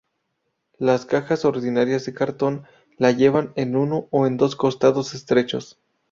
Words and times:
Las 0.79 1.05
cajas 1.05 1.45
ordinarias 1.45 2.05
de 2.05 2.15
cartón 2.15 2.63
la 2.97 3.11
llevan 3.11 3.53
en 3.55 3.75
uno 3.75 4.07
o 4.09 4.25
en 4.25 4.35
dos 4.35 4.55
costados 4.55 5.13
estrechos. 5.13 5.77